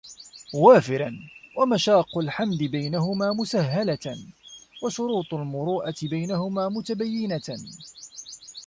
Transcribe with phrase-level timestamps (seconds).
[0.53, 1.19] وَافِرًا،
[1.57, 4.17] وَمَشَاقُّ الْحَمْدِ بَيْنَهُمَا مُسَهَّلَةً،
[4.83, 7.59] وَشُرُوطُ الْمُرُوءَةِ بَيْنَهُمَا مُتَبَيَّنَةً